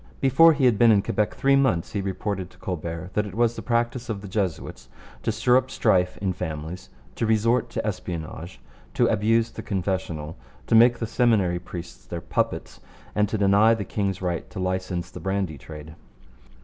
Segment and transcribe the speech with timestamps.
[0.19, 3.55] Before he had been in Quebec three months he reported to Colbert that it was
[3.55, 4.89] the practice of the Jesuits
[5.21, 8.59] to stir up strife in families, to resort to espionage,
[8.95, 12.79] to abuse the confessional, to make the Seminary priests their puppets,
[13.13, 15.93] and to deny the king's right to license the brandy trade.